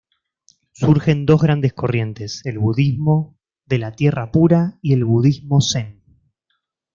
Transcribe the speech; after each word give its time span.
Surgen 0.71 1.27
dos 1.27 1.43
grandes 1.43 1.73
corrientes: 1.73 2.43
el 2.47 2.57
budismo 2.57 3.37
de 3.67 3.77
la 3.77 3.91
Tierra 3.95 4.31
Pura 4.31 4.79
y 4.81 4.93
el 4.93 5.05
budismo 5.05 5.61
Zen. 5.61 6.01